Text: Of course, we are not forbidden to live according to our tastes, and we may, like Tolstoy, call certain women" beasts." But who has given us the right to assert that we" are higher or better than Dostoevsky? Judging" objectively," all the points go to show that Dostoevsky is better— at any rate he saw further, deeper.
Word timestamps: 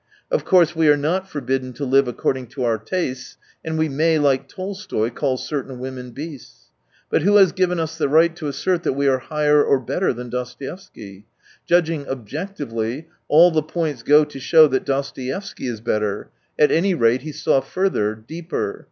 Of 0.31 0.43
course, 0.45 0.75
we 0.75 0.89
are 0.89 0.97
not 0.97 1.29
forbidden 1.29 1.73
to 1.73 1.85
live 1.85 2.07
according 2.07 2.47
to 2.57 2.63
our 2.63 2.79
tastes, 2.79 3.37
and 3.63 3.77
we 3.77 3.87
may, 3.87 4.17
like 4.17 4.47
Tolstoy, 4.47 5.11
call 5.11 5.37
certain 5.37 5.77
women" 5.77 6.09
beasts." 6.11 6.71
But 7.11 7.21
who 7.21 7.35
has 7.35 7.51
given 7.51 7.79
us 7.79 7.99
the 7.99 8.09
right 8.09 8.35
to 8.37 8.47
assert 8.47 8.81
that 8.81 8.93
we" 8.93 9.07
are 9.07 9.19
higher 9.19 9.63
or 9.63 9.79
better 9.79 10.11
than 10.11 10.31
Dostoevsky? 10.31 11.27
Judging" 11.67 12.07
objectively," 12.09 13.09
all 13.27 13.51
the 13.51 13.61
points 13.61 14.01
go 14.01 14.23
to 14.25 14.39
show 14.39 14.65
that 14.69 14.85
Dostoevsky 14.87 15.67
is 15.67 15.81
better— 15.81 16.31
at 16.57 16.71
any 16.71 16.95
rate 16.95 17.21
he 17.21 17.31
saw 17.31 17.59
further, 17.61 18.15
deeper. 18.15 18.79